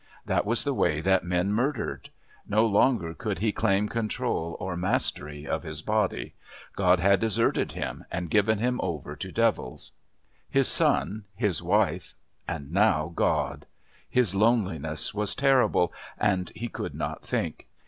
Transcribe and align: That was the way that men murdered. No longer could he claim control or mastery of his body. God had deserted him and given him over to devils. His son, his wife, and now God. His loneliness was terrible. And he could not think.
That 0.25 0.47
was 0.47 0.63
the 0.63 0.73
way 0.73 0.99
that 0.99 1.23
men 1.23 1.53
murdered. 1.53 2.09
No 2.47 2.65
longer 2.65 3.13
could 3.13 3.37
he 3.37 3.51
claim 3.51 3.87
control 3.87 4.57
or 4.59 4.75
mastery 4.75 5.45
of 5.45 5.61
his 5.61 5.83
body. 5.83 6.33
God 6.75 6.99
had 6.99 7.19
deserted 7.19 7.73
him 7.73 8.05
and 8.11 8.31
given 8.31 8.57
him 8.57 8.79
over 8.81 9.15
to 9.17 9.31
devils. 9.31 9.91
His 10.49 10.67
son, 10.67 11.25
his 11.35 11.61
wife, 11.61 12.15
and 12.47 12.71
now 12.71 13.11
God. 13.13 13.67
His 14.09 14.33
loneliness 14.33 15.13
was 15.13 15.35
terrible. 15.35 15.93
And 16.17 16.51
he 16.55 16.67
could 16.67 16.95
not 16.95 17.23
think. 17.23 17.67